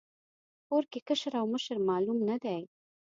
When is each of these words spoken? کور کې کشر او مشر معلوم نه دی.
کور 0.67 0.83
کې 0.91 0.99
کشر 1.07 1.33
او 1.41 1.45
مشر 1.53 1.77
معلوم 1.89 2.17
نه 2.29 2.35
دی. 2.43 2.61